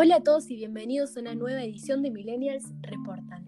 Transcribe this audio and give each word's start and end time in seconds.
Hola 0.00 0.18
a 0.18 0.20
todos 0.20 0.48
y 0.48 0.54
bienvenidos 0.54 1.16
a 1.16 1.20
una 1.22 1.34
nueva 1.34 1.60
edición 1.64 2.02
de 2.02 2.12
Millennials 2.12 2.66
Reportan. 2.82 3.44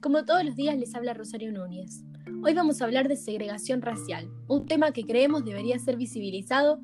Como 0.00 0.24
todos 0.24 0.44
los 0.44 0.56
días 0.56 0.76
les 0.76 0.96
habla 0.96 1.14
Rosario 1.14 1.52
Núñez. 1.52 2.02
Hoy 2.42 2.54
vamos 2.54 2.82
a 2.82 2.86
hablar 2.86 3.06
de 3.06 3.14
segregación 3.14 3.82
racial, 3.82 4.28
un 4.48 4.66
tema 4.66 4.90
que 4.90 5.04
creemos 5.04 5.44
debería 5.44 5.78
ser 5.78 5.96
visibilizado. 5.96 6.80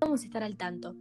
Vamos 0.00 0.22
a 0.22 0.24
estar 0.24 0.42
al 0.42 0.56
tanto. 0.56 0.96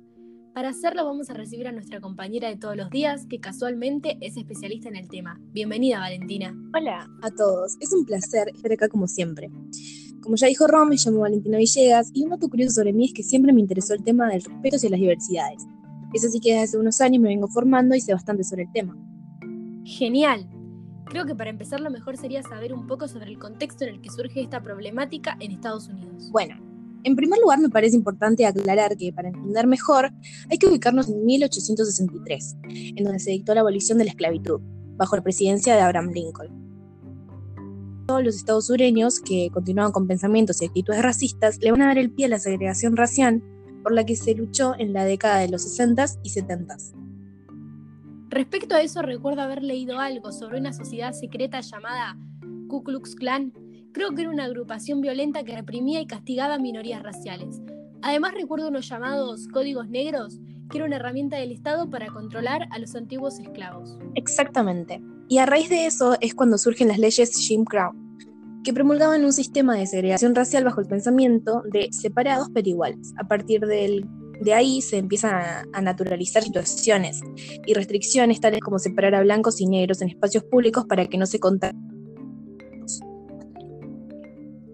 Para 0.54 0.68
hacerlo 0.68 1.06
vamos 1.06 1.30
a 1.30 1.34
recibir 1.34 1.66
a 1.70 1.72
nuestra 1.72 2.02
compañera 2.02 2.50
de 2.50 2.58
todos 2.58 2.76
los 2.76 2.90
días, 2.90 3.26
que 3.26 3.40
casualmente 3.40 4.18
es 4.20 4.36
especialista 4.36 4.90
en 4.90 4.98
el 4.98 5.08
tema. 5.08 5.40
Bienvenida 5.54 6.00
Valentina. 6.00 6.54
Hola 6.78 7.10
a 7.22 7.32
todos, 7.32 7.78
es 7.80 7.94
un 7.94 8.04
placer 8.04 8.50
estar 8.54 8.74
acá 8.74 8.90
como 8.90 9.08
siempre. 9.08 9.50
Como 10.20 10.36
ya 10.36 10.48
dijo 10.48 10.68
Rom, 10.68 10.90
me 10.90 10.98
llamo 10.98 11.20
Valentina 11.20 11.58
Villegas 11.58 12.12
y 12.14 12.24
un 12.24 12.32
dato 12.32 12.50
curioso 12.50 12.74
sobre 12.74 12.92
mí 12.92 13.06
es 13.06 13.14
que 13.14 13.24
siempre 13.24 13.54
me 13.54 13.62
interesó 13.62 13.94
el 13.94 14.04
tema 14.04 14.28
del 14.28 14.44
respeto 14.44 14.76
hacia 14.76 14.90
las 14.90 15.00
diversidades. 15.00 15.66
Es 16.16 16.24
así 16.24 16.40
que 16.40 16.52
desde 16.52 16.64
hace 16.64 16.78
unos 16.78 17.02
años 17.02 17.22
me 17.22 17.28
vengo 17.28 17.50
formando 17.50 17.94
y 17.94 18.00
sé 18.00 18.14
bastante 18.14 18.46
sobre 18.46 18.64
el 18.64 18.72
tema. 18.72 18.96
Genial. 19.84 20.48
Creo 21.08 21.26
que 21.26 21.36
para 21.36 21.50
empezar 21.50 21.82
lo 21.82 21.92
mejor 21.92 22.16
sería 22.16 22.42
saber 22.42 22.74
un 22.74 22.88
poco 22.88 23.10
sobre 23.10 23.30
el 23.30 23.38
contexto 23.38 23.84
en 23.84 23.96
el 23.96 24.02
que 24.02 24.10
surge 24.10 24.40
esta 24.40 24.64
problemática 24.64 25.36
en 25.42 25.52
Estados 25.52 25.90
Unidos. 25.90 26.32
Bueno, 26.32 26.56
en 27.04 27.18
primer 27.18 27.38
lugar 27.42 27.60
me 27.60 27.68
parece 27.68 27.98
importante 27.98 28.46
aclarar 28.46 28.96
que 28.96 29.12
para 29.12 29.28
entender 29.28 29.68
mejor 29.68 30.14
hay 30.50 30.58
que 30.58 30.68
ubicarnos 30.68 31.10
en 31.10 31.26
1863, 31.26 32.56
en 32.96 33.04
donde 33.04 33.20
se 33.20 33.32
dictó 33.32 33.54
la 33.54 33.60
abolición 33.60 33.98
de 33.98 34.06
la 34.06 34.12
esclavitud, 34.12 34.62
bajo 34.96 35.18
la 35.18 35.22
presidencia 35.22 35.76
de 35.76 35.82
Abraham 35.82 36.12
Lincoln. 36.14 36.48
Todos 38.08 38.24
los 38.24 38.38
estados 38.38 38.68
sureños 38.68 39.20
que 39.20 39.50
continuaban 39.52 39.92
con 39.92 40.08
pensamientos 40.08 40.62
y 40.62 40.66
actitudes 40.66 41.02
racistas 41.02 41.60
le 41.60 41.72
van 41.72 41.82
a 41.82 41.88
dar 41.88 41.98
el 41.98 42.10
pie 42.10 42.28
a 42.28 42.30
la 42.30 42.40
segregación 42.40 42.96
racial 42.96 43.44
por 43.86 43.94
la 43.94 44.04
que 44.04 44.16
se 44.16 44.34
luchó 44.34 44.74
en 44.80 44.94
la 44.94 45.06
década 45.06 45.38
de 45.38 45.48
los 45.48 45.62
60s 45.62 46.18
y 46.24 46.32
70s. 46.32 46.96
Respecto 48.30 48.74
a 48.74 48.82
eso, 48.82 49.04
recuerdo 49.04 49.44
haber 49.44 49.62
leído 49.62 50.00
algo 50.00 50.32
sobre 50.32 50.60
una 50.60 50.74
sociedad 50.74 51.14
secreta 51.14 51.62
llamada 51.62 52.18
Ku 52.68 52.84
Klux 52.84 53.14
Klan. 53.14 53.54
Creo 53.94 54.10
que 54.16 54.24
era 54.24 54.32
una 54.32 54.46
agrupación 54.46 55.02
violenta 55.02 55.44
que 55.44 55.56
reprimía 55.56 56.02
y 56.02 56.08
castigaba 56.08 56.56
a 56.56 56.58
minorías 56.58 57.04
raciales. 57.04 57.62
Además 58.02 58.34
recuerdo 58.34 58.70
unos 58.70 58.90
llamados 58.90 59.48
códigos 59.50 59.88
negros, 59.88 60.40
que 60.72 60.80
era 60.80 60.88
una 60.88 60.96
herramienta 60.96 61.38
del 61.38 61.52
Estado 61.52 61.88
para 61.88 62.08
controlar 62.08 62.68
a 62.72 62.80
los 62.80 62.96
antiguos 62.96 63.38
esclavos. 63.38 64.00
Exactamente. 64.16 65.00
Y 65.30 65.38
a 65.38 65.46
raíz 65.46 65.70
de 65.70 65.86
eso 65.86 66.18
es 66.22 66.34
cuando 66.34 66.58
surgen 66.58 66.88
las 66.88 66.98
leyes 66.98 67.38
Jim 67.38 67.64
Crow, 67.64 67.94
que 68.66 68.74
promulgaban 68.74 69.24
un 69.24 69.32
sistema 69.32 69.76
de 69.76 69.86
segregación 69.86 70.34
racial 70.34 70.64
bajo 70.64 70.82
el 70.82 70.88
pensamiento 70.88 71.62
de 71.72 71.88
separados 71.92 72.48
pero 72.52 72.68
iguales. 72.68 73.14
A 73.18 73.28
partir 73.28 73.62
de 73.62 74.54
ahí 74.54 74.82
se 74.82 74.98
empiezan 74.98 75.66
a, 75.72 75.82
naturalizar 75.82 76.42
situaciones 76.42 77.22
y 77.68 77.76
restricciones 77.76 78.42
tales 78.42 78.60
como 78.62 78.80
separar 78.80 79.14
a 79.14 79.22
blancos 79.22 79.62
y 79.62 79.68
negros 79.68 80.02
en 80.02 80.10
espacios 80.10 80.44
públicos 80.46 80.86
para 80.86 81.06
que 81.06 81.18
no 81.18 81.28
se 81.28 81.40
contagien. 81.40 81.80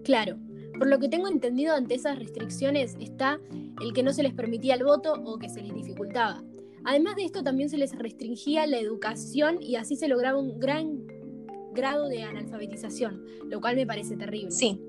Claro, 0.04 0.38
por 0.78 0.88
lo 0.88 0.98
que 0.98 1.08
tengo 1.08 1.28
entendido 1.28 1.74
ante 1.74 1.94
esas 1.94 2.18
restricciones 2.18 2.96
está 2.98 3.38
el 3.82 3.92
que 3.92 4.02
no 4.02 4.14
se 4.14 4.22
les 4.22 4.32
permitía 4.32 4.74
el 4.74 4.84
voto 4.84 5.12
o 5.22 5.38
que 5.38 5.50
se 5.50 5.60
les 5.60 5.74
dificultaba. 5.74 6.42
Además 6.84 7.14
de 7.16 7.24
esto 7.24 7.42
también 7.42 7.68
se 7.68 7.76
les 7.76 7.96
restringía 7.96 8.66
la 8.66 8.78
educación 8.78 9.58
y 9.60 9.76
así 9.76 9.96
se 9.96 10.08
lograba 10.08 10.38
un 10.38 10.58
gran 10.58 11.06
grado 11.72 12.08
de 12.08 12.22
analfabetización, 12.22 13.22
lo 13.48 13.60
cual 13.60 13.76
me 13.76 13.86
parece 13.86 14.16
terrible. 14.16 14.50
Sí. 14.50 14.80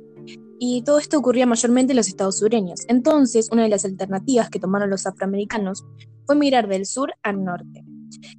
Y 0.60 0.84
todo 0.84 1.00
esto 1.00 1.18
ocurría 1.18 1.46
mayormente 1.46 1.92
en 1.92 1.98
los 1.98 2.08
estados 2.08 2.40
sureños. 2.40 2.82
Entonces, 2.88 3.50
una 3.52 3.64
de 3.64 3.70
las 3.70 3.86
alternativas 3.86 4.50
que 4.50 4.60
tomaron 4.60 4.90
los 4.90 5.06
afroamericanos 5.06 5.84
fue 6.26 6.36
migrar 6.36 6.68
del 6.68 6.86
sur 6.86 7.14
al 7.24 7.44
norte. 7.44 7.84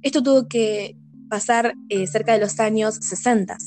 Esto 0.01 0.23
tuvo 0.23 0.47
que 0.47 0.97
pasar 1.29 1.75
eh, 1.89 2.07
cerca 2.07 2.33
de 2.33 2.39
los 2.39 2.59
años 2.59 2.95
60. 2.95 3.57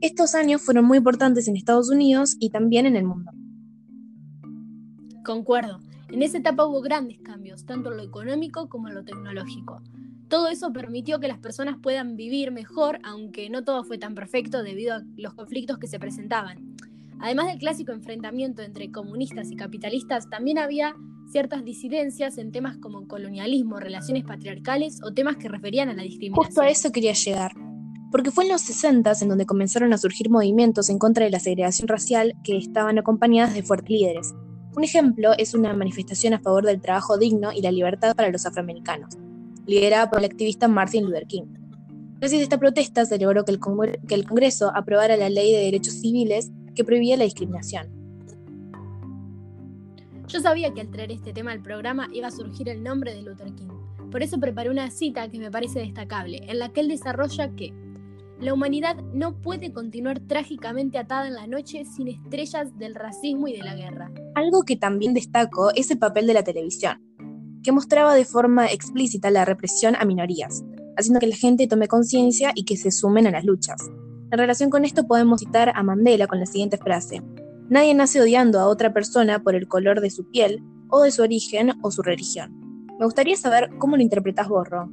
Estos 0.00 0.34
años 0.34 0.62
fueron 0.62 0.84
muy 0.84 0.98
importantes 0.98 1.48
en 1.48 1.56
Estados 1.56 1.90
Unidos 1.90 2.36
y 2.38 2.50
también 2.50 2.86
en 2.86 2.96
el 2.96 3.04
mundo. 3.04 3.32
Concuerdo. 5.24 5.80
En 6.10 6.22
esa 6.22 6.38
etapa 6.38 6.66
hubo 6.66 6.80
grandes 6.82 7.18
cambios, 7.20 7.64
tanto 7.64 7.90
en 7.90 7.96
lo 7.96 8.02
económico 8.02 8.68
como 8.68 8.88
en 8.88 8.94
lo 8.94 9.04
tecnológico. 9.04 9.82
Todo 10.28 10.48
eso 10.48 10.72
permitió 10.72 11.20
que 11.20 11.28
las 11.28 11.38
personas 11.38 11.76
puedan 11.80 12.16
vivir 12.16 12.50
mejor, 12.50 12.98
aunque 13.04 13.50
no 13.50 13.62
todo 13.62 13.84
fue 13.84 13.98
tan 13.98 14.14
perfecto 14.14 14.62
debido 14.62 14.94
a 14.94 15.02
los 15.16 15.34
conflictos 15.34 15.78
que 15.78 15.86
se 15.86 15.98
presentaban. 15.98 16.76
Además 17.20 17.46
del 17.46 17.58
clásico 17.58 17.92
enfrentamiento 17.92 18.62
entre 18.62 18.90
comunistas 18.90 19.50
y 19.50 19.56
capitalistas, 19.56 20.28
también 20.30 20.58
había 20.58 20.96
ciertas 21.30 21.64
disidencias 21.64 22.38
en 22.38 22.52
temas 22.52 22.78
como 22.78 23.06
colonialismo, 23.06 23.78
relaciones 23.78 24.24
patriarcales 24.24 25.00
o 25.02 25.12
temas 25.12 25.36
que 25.36 25.48
referían 25.48 25.88
a 25.88 25.94
la 25.94 26.02
discriminación. 26.02 26.46
Justo 26.46 26.62
a 26.62 26.68
eso 26.68 26.90
quería 26.90 27.12
llegar, 27.12 27.52
porque 28.10 28.30
fue 28.30 28.44
en 28.44 28.50
los 28.50 28.62
60 28.62 29.12
en 29.20 29.28
donde 29.28 29.46
comenzaron 29.46 29.92
a 29.92 29.98
surgir 29.98 30.30
movimientos 30.30 30.88
en 30.88 30.98
contra 30.98 31.24
de 31.24 31.30
la 31.30 31.40
segregación 31.40 31.86
racial 31.86 32.34
que 32.42 32.56
estaban 32.56 32.98
acompañadas 32.98 33.54
de 33.54 33.62
fuertes 33.62 33.90
líderes. 33.90 34.34
Un 34.76 34.84
ejemplo 34.84 35.32
es 35.38 35.54
una 35.54 35.72
manifestación 35.74 36.34
a 36.34 36.40
favor 36.40 36.64
del 36.64 36.80
trabajo 36.80 37.18
digno 37.18 37.52
y 37.52 37.62
la 37.62 37.70
libertad 37.70 38.16
para 38.16 38.30
los 38.30 38.44
afroamericanos 38.44 39.16
liderada 39.66 40.10
por 40.10 40.18
el 40.20 40.26
activista 40.26 40.68
Martin 40.68 41.04
Luther 41.04 41.26
King. 41.26 41.44
Gracias 42.18 42.40
a 42.40 42.42
esta 42.44 42.58
protesta 42.58 43.04
se 43.04 43.18
logró 43.18 43.44
que 43.44 43.52
el, 43.52 43.60
que 44.08 44.14
el 44.14 44.26
Congreso 44.26 44.72
aprobara 44.74 45.16
la 45.16 45.28
ley 45.28 45.52
de 45.52 45.58
derechos 45.58 45.94
civiles 45.94 46.50
que 46.74 46.84
prohibía 46.84 47.16
la 47.16 47.24
discriminación. 47.24 47.88
Yo 50.26 50.40
sabía 50.40 50.72
que 50.72 50.80
al 50.80 50.90
traer 50.90 51.12
este 51.12 51.32
tema 51.32 51.52
al 51.52 51.62
programa 51.62 52.08
iba 52.12 52.28
a 52.28 52.30
surgir 52.30 52.68
el 52.68 52.82
nombre 52.82 53.14
de 53.14 53.22
Luther 53.22 53.52
King. 53.54 53.68
Por 54.10 54.22
eso 54.22 54.38
preparé 54.38 54.70
una 54.70 54.90
cita 54.90 55.28
que 55.28 55.38
me 55.38 55.50
parece 55.50 55.80
destacable, 55.80 56.40
en 56.48 56.58
la 56.58 56.70
que 56.70 56.80
él 56.80 56.88
desarrolla 56.88 57.54
que 57.54 57.74
la 58.40 58.52
humanidad 58.52 58.96
no 59.12 59.40
puede 59.40 59.72
continuar 59.72 60.20
trágicamente 60.20 60.98
atada 60.98 61.28
en 61.28 61.34
la 61.34 61.46
noche 61.46 61.84
sin 61.84 62.08
estrellas 62.08 62.76
del 62.78 62.94
racismo 62.94 63.48
y 63.48 63.52
de 63.52 63.62
la 63.62 63.74
guerra. 63.74 64.10
Algo 64.34 64.62
que 64.62 64.76
también 64.76 65.14
destaco 65.14 65.70
es 65.74 65.90
el 65.90 65.98
papel 65.98 66.26
de 66.26 66.34
la 66.34 66.42
televisión 66.42 67.13
que 67.64 67.72
mostraba 67.72 68.14
de 68.14 68.24
forma 68.24 68.66
explícita 68.66 69.30
la 69.30 69.44
represión 69.44 69.96
a 69.96 70.04
minorías, 70.04 70.62
haciendo 70.96 71.18
que 71.18 71.26
la 71.26 71.36
gente 71.36 71.66
tome 71.66 71.88
conciencia 71.88 72.52
y 72.54 72.64
que 72.64 72.76
se 72.76 72.92
sumen 72.92 73.26
a 73.26 73.32
las 73.32 73.44
luchas. 73.44 73.90
En 74.30 74.38
relación 74.38 74.70
con 74.70 74.84
esto 74.84 75.06
podemos 75.08 75.40
citar 75.40 75.72
a 75.74 75.82
Mandela 75.82 76.28
con 76.28 76.38
la 76.38 76.46
siguiente 76.46 76.76
frase, 76.76 77.22
Nadie 77.68 77.94
nace 77.94 78.20
odiando 78.20 78.60
a 78.60 78.66
otra 78.66 78.92
persona 78.92 79.42
por 79.42 79.54
el 79.54 79.68
color 79.68 80.02
de 80.02 80.10
su 80.10 80.28
piel, 80.30 80.62
o 80.90 81.00
de 81.02 81.10
su 81.10 81.22
origen 81.22 81.72
o 81.82 81.90
su 81.90 82.02
religión. 82.02 82.52
Me 82.98 83.06
gustaría 83.06 83.36
saber 83.36 83.70
cómo 83.78 83.96
lo 83.96 84.02
interpretas 84.02 84.48
vos, 84.48 84.68
Ro. 84.68 84.90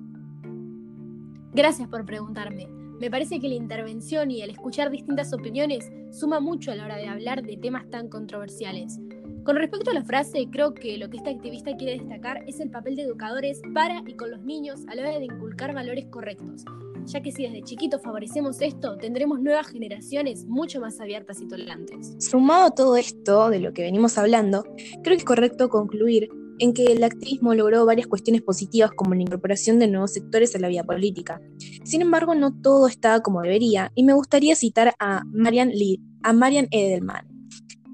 Gracias 1.54 1.90
por 1.90 2.06
preguntarme. 2.06 2.68
Me 3.00 3.12
parece 3.12 3.40
que 3.40 3.50
la 3.50 3.56
intervención 3.56 4.32
y 4.32 4.42
el 4.42 4.52
escuchar 4.52 4.90
distintas 4.90 5.34
opiniones 5.34 5.92
suma 6.12 6.40
mucho 6.40 6.72
a 6.72 6.76
la 6.76 6.86
hora 6.86 6.96
de 6.96 7.08
hablar 7.08 7.44
de 7.44 7.58
temas 7.58 7.90
tan 7.90 8.08
controversiales. 8.08 9.00
Con 9.44 9.56
respecto 9.56 9.90
a 9.90 9.96
la 9.96 10.04
frase, 10.04 10.48
creo 10.52 10.76
que 10.76 11.00
lo 11.00 11.10
que 11.10 11.18
esta 11.18 11.32
activista 11.32 11.76
quiere 11.76 11.98
destacar 11.98 12.44
es 12.48 12.60
el 12.60 12.70
papel 12.70 12.96
de 12.96 13.04
educadores 13.04 13.60
para 13.74 14.04
y 14.06 14.14
con 14.14 14.30
los 14.30 14.44
niños 14.44 14.82
a 14.88 14.94
la 14.94 15.02
hora 15.02 15.18
de 15.18 15.26
inculcar 15.26 15.74
valores 15.74 16.06
correctos, 16.12 16.64
ya 17.06 17.22
que 17.22 17.32
si 17.32 17.44
desde 17.44 17.64
chiquitos 17.64 18.04
favorecemos 18.04 18.62
esto, 18.62 18.98
tendremos 18.98 19.42
nuevas 19.42 19.68
generaciones 19.68 20.46
mucho 20.46 20.80
más 20.80 21.02
abiertas 21.02 21.42
y 21.42 21.48
tolerantes. 21.48 22.16
Sumado 22.20 22.66
a 22.66 22.76
todo 22.76 22.98
esto 22.98 23.50
de 23.50 23.60
lo 23.60 23.74
que 23.74 23.82
venimos 23.82 24.20
hablando, 24.20 24.64
creo 25.02 25.16
que 25.16 25.22
es 25.22 25.26
correcto 25.26 25.70
concluir 25.70 26.30
en 26.60 26.74
que 26.74 26.86
el 26.86 27.04
activismo 27.04 27.56
logró 27.56 27.84
varias 27.88 28.06
cuestiones 28.06 28.44
positivas 28.44 28.92
como 28.92 29.16
la 29.16 29.24
incorporación 29.24 29.80
de 29.80 29.88
nuevos 29.88 30.14
sectores 30.14 30.56
a 30.56 30.60
la 30.60 30.68
vida 30.68 30.84
política. 30.84 31.42
Sin 31.84 32.04
embargo, 32.04 32.36
no 32.36 32.54
todo 32.62 32.88
está 32.88 33.24
como 33.24 33.42
debería, 33.42 33.92
y 33.96 34.04
me 34.04 34.14
gustaría 34.14 34.56
citar 34.56 34.94
a 35.00 35.24
Marian, 35.26 35.70
Lee, 35.70 36.00
a 36.22 36.32
Marian 36.32 36.68
Edelman, 36.70 37.31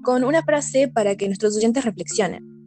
con 0.08 0.24
una 0.24 0.42
frase 0.42 0.88
para 0.88 1.16
que 1.16 1.26
nuestros 1.26 1.54
oyentes 1.54 1.84
reflexionen. 1.84 2.64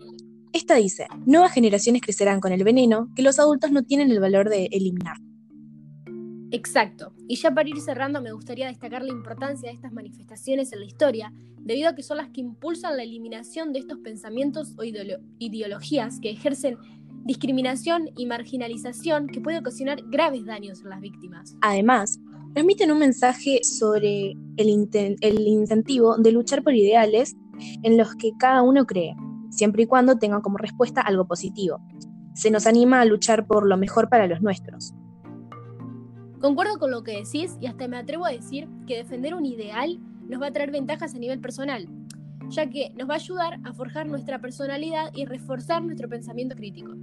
Esta 0.53 0.75
dice, 0.75 1.07
nuevas 1.25 1.51
generaciones 1.51 2.03
crecerán 2.03 2.39
con 2.39 2.51
el 2.51 2.63
veneno 2.63 3.09
que 3.15 3.23
los 3.23 3.39
adultos 3.39 3.71
no 3.71 3.81
tienen 3.81 4.11
el 4.11 4.19
valor 4.19 4.47
de 4.47 4.69
eliminar. 4.71 5.17
Exacto. 6.51 7.15
Y 7.27 7.37
ya 7.37 7.51
para 7.51 7.67
ir 7.67 7.81
cerrando, 7.81 8.21
me 8.21 8.31
gustaría 8.31 8.67
destacar 8.67 9.01
la 9.01 9.09
importancia 9.09 9.69
de 9.69 9.73
estas 9.73 9.91
manifestaciones 9.91 10.71
en 10.71 10.81
la 10.81 10.85
historia, 10.85 11.33
debido 11.57 11.89
a 11.89 11.95
que 11.95 12.03
son 12.03 12.17
las 12.17 12.29
que 12.29 12.41
impulsan 12.41 12.95
la 12.95 13.01
eliminación 13.01 13.73
de 13.73 13.79
estos 13.79 13.97
pensamientos 13.97 14.75
o 14.77 14.83
ideologías 14.83 16.19
que 16.19 16.29
ejercen 16.29 16.77
discriminación 17.25 18.11
y 18.17 18.27
marginalización 18.27 19.25
que 19.25 19.41
puede 19.41 19.57
ocasionar 19.57 20.03
graves 20.11 20.45
daños 20.45 20.81
en 20.83 20.89
las 20.89 21.01
víctimas. 21.01 21.55
Además, 21.61 22.19
transmiten 22.53 22.91
un 22.91 22.99
mensaje 22.99 23.61
sobre 23.63 24.35
el, 24.57 25.17
el 25.21 25.47
incentivo 25.47 26.17
de 26.17 26.31
luchar 26.31 26.63
por 26.63 26.75
ideales 26.75 27.35
en 27.83 27.97
los 27.97 28.15
que 28.15 28.31
cada 28.37 28.61
uno 28.61 28.85
cree, 28.85 29.15
siempre 29.49 29.83
y 29.83 29.85
cuando 29.85 30.17
tenga 30.17 30.41
como 30.41 30.57
respuesta 30.57 31.01
algo 31.01 31.25
positivo. 31.25 31.79
Se 32.33 32.51
nos 32.51 32.65
anima 32.65 33.01
a 33.01 33.05
luchar 33.05 33.45
por 33.45 33.67
lo 33.67 33.77
mejor 33.77 34.09
para 34.09 34.27
los 34.27 34.41
nuestros. 34.41 34.93
Concuerdo 36.39 36.79
con 36.79 36.91
lo 36.91 37.03
que 37.03 37.17
decís 37.17 37.57
y 37.59 37.67
hasta 37.67 37.87
me 37.87 37.97
atrevo 37.97 38.25
a 38.25 38.31
decir 38.31 38.67
que 38.87 38.97
defender 38.97 39.35
un 39.35 39.45
ideal 39.45 39.99
nos 40.27 40.41
va 40.41 40.47
a 40.47 40.51
traer 40.51 40.71
ventajas 40.71 41.13
a 41.13 41.19
nivel 41.19 41.39
personal, 41.39 41.87
ya 42.49 42.69
que 42.69 42.91
nos 42.97 43.07
va 43.07 43.13
a 43.13 43.17
ayudar 43.17 43.59
a 43.63 43.73
forjar 43.73 44.07
nuestra 44.07 44.39
personalidad 44.39 45.11
y 45.13 45.25
reforzar 45.25 45.83
nuestro 45.83 46.09
pensamiento 46.09 46.55
crítico. 46.55 46.93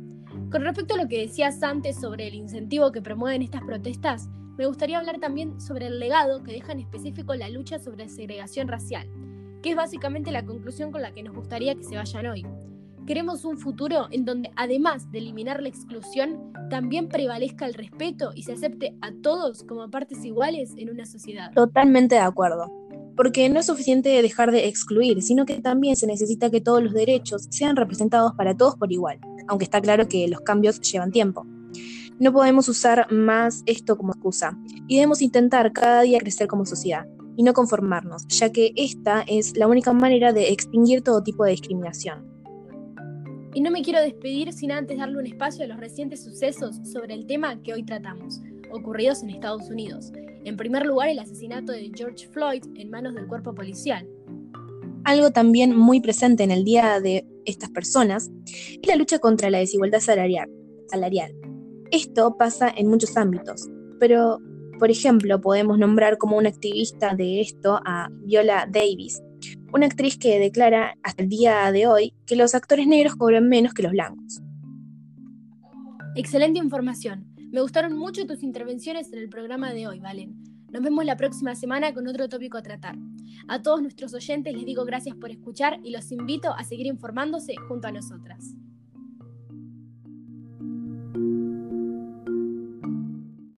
Con 0.51 0.63
respecto 0.63 0.95
a 0.95 0.97
lo 0.97 1.09
que 1.09 1.21
decías 1.21 1.63
antes 1.63 2.01
sobre 2.01 2.27
el 2.27 2.35
incentivo 2.35 2.91
que 2.91 3.03
promueven 3.03 3.43
estas 3.43 3.63
protestas, 3.63 4.29
me 4.57 4.67
gustaría 4.67 4.99
hablar 4.99 5.21
también 5.21 5.61
sobre 5.61 5.87
el 5.87 6.01
legado 6.01 6.43
que 6.43 6.53
deja 6.53 6.73
en 6.73 6.81
específico 6.81 7.35
la 7.35 7.49
lucha 7.49 7.79
sobre 7.79 8.09
segregación 8.09 8.67
racial, 8.67 9.09
que 9.63 9.71
es 9.71 9.77
básicamente 9.77 10.31
la 10.31 10.45
conclusión 10.45 10.93
con 10.93 11.03
la 11.03 11.13
que 11.13 11.23
nos 11.23 11.35
gustaría 11.35 11.75
que 11.75 11.85
se 11.85 11.97
vayan 11.97 12.27
hoy. 12.27 12.47
Queremos 13.07 13.47
un 13.47 13.57
futuro 13.57 14.07
en 14.11 14.27
donde, 14.27 14.51
además 14.55 15.11
de 15.11 15.19
eliminar 15.19 15.63
la 15.63 15.71
exclusión, 15.71 16.53
también 16.69 17.09
prevalezca 17.09 17.65
el 17.65 17.73
respeto 17.73 18.33
y 18.35 18.43
se 18.43 18.53
acepte 18.53 18.95
a 19.01 19.13
todos 19.23 19.65
como 19.65 19.91
partes 19.91 20.23
iguales 20.27 20.75
en 20.77 20.91
una 20.91 21.07
sociedad. 21.07 21.51
Totalmente 21.55 22.17
de 22.17 22.21
acuerdo. 22.21 22.71
Porque 23.17 23.49
no 23.49 23.61
es 23.61 23.67
suficiente 23.67 24.11
dejar 24.23 24.53
de 24.53 24.69
excluir, 24.69 25.23
sino 25.23 25.47
que 25.47 25.61
también 25.61 25.97
se 25.97 26.07
necesita 26.07 26.51
que 26.51 26.61
todos 26.61 26.83
los 26.83 26.93
derechos 26.93 27.47
sean 27.51 27.77
representados 27.77 28.35
para 28.35 28.55
todos 28.55 28.77
por 28.77 28.93
igual, 28.93 29.19
aunque 29.49 29.65
está 29.65 29.81
claro 29.81 30.07
que 30.07 30.29
los 30.29 30.43
cambios 30.43 30.79
llevan 30.83 31.11
tiempo. 31.11 31.47
No 32.19 32.33
podemos 32.33 32.69
usar 32.69 33.11
más 33.11 33.63
esto 33.65 33.97
como 33.97 34.13
excusa 34.13 34.59
y 34.87 34.97
debemos 34.97 35.23
intentar 35.23 35.73
cada 35.73 36.03
día 36.03 36.19
crecer 36.19 36.47
como 36.47 36.67
sociedad 36.67 37.07
y 37.38 37.44
no 37.44 37.52
conformarnos, 37.52 38.26
ya 38.26 38.50
que 38.50 38.73
esta 38.75 39.23
es 39.29 39.56
la 39.56 39.69
única 39.69 39.93
manera 39.93 40.32
de 40.32 40.50
extinguir 40.50 41.02
todo 41.02 41.23
tipo 41.23 41.44
de 41.44 41.52
discriminación. 41.52 42.26
Y 43.55 43.61
no 43.61 43.70
me 43.70 43.82
quiero 43.82 44.02
despedir 44.02 44.52
sin 44.52 44.73
antes 44.73 44.99
darle 44.99 45.19
un 45.19 45.26
espacio 45.26 45.64
a 45.64 45.69
los 45.69 45.79
recientes 45.79 46.25
sucesos 46.25 46.81
sobre 46.82 47.14
el 47.14 47.26
tema 47.26 47.62
que 47.62 47.75
hoy 47.75 47.85
tratamos, 47.85 48.43
ocurridos 48.73 49.23
en 49.23 49.31
Estados 49.31 49.70
Unidos. 49.70 50.11
En 50.44 50.56
primer 50.56 50.85
lugar, 50.85 51.11
el 51.11 51.20
asesinato 51.20 51.70
de 51.70 51.93
George 51.94 52.26
Floyd 52.26 52.64
en 52.75 52.90
manos 52.90 53.14
del 53.14 53.29
cuerpo 53.29 53.55
policial. 53.55 54.05
Algo 55.05 55.31
también 55.31 55.76
muy 55.76 56.00
presente 56.00 56.43
en 56.43 56.50
el 56.50 56.64
día 56.64 56.99
de 57.00 57.25
estas 57.44 57.70
personas 57.70 58.32
es 58.46 58.88
la 58.88 58.96
lucha 58.96 59.20
contra 59.20 59.49
la 59.49 59.58
desigualdad 59.58 60.00
salarial. 60.00 60.50
salarial. 60.88 61.32
Esto 61.93 62.37
pasa 62.37 62.69
en 62.76 62.88
muchos 62.88 63.17
ámbitos, 63.17 63.69
pero, 64.00 64.40
por 64.79 64.91
ejemplo, 64.91 65.41
podemos 65.41 65.79
nombrar 65.79 66.19
como 66.19 66.37
una 66.37 66.49
activista 66.49 67.15
de 67.15 67.41
esto 67.41 67.81
a 67.85 68.09
Viola 68.25 68.67
Davis, 68.71 69.23
una 69.73 69.87
actriz 69.87 70.17
que 70.17 70.39
declara 70.39 70.95
hasta 71.03 71.23
el 71.23 71.29
día 71.29 71.71
de 71.73 71.87
hoy 71.87 72.15
que 72.27 72.37
los 72.37 72.55
actores 72.55 72.87
negros 72.87 73.17
cobran 73.17 73.49
menos 73.49 73.75
que 73.75 73.83
los 73.83 73.93
blancos. 73.93 74.41
Excelente 76.15 76.59
información. 76.59 77.27
Me 77.51 77.61
gustaron 77.61 77.97
mucho 77.97 78.27
tus 78.27 78.43
intervenciones 78.43 79.13
en 79.13 79.19
el 79.19 79.29
programa 79.29 79.73
de 79.73 79.87
hoy, 79.87 80.01
Valen. 80.01 80.37
Nos 80.71 80.83
vemos 80.83 81.05
la 81.05 81.17
próxima 81.17 81.55
semana 81.55 81.95
con 81.95 82.07
otro 82.07 82.29
tópico 82.29 82.59
a 82.59 82.63
tratar. 82.63 82.97
A 83.49 83.63
todos 83.63 83.81
nuestros 83.81 84.13
oyentes 84.13 84.55
les 84.55 84.67
digo 84.67 84.85
gracias 84.85 85.17
por 85.17 85.31
escuchar 85.31 85.81
y 85.83 85.91
los 85.91 86.13
invito 86.13 86.53
a 86.53 86.65
seguir 86.65 86.87
informándose 86.87 87.57
junto 87.69 87.89
a 87.89 87.93
nosotras. 87.93 88.55